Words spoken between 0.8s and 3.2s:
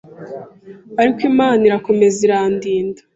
ariko Imana irakomeza irandinda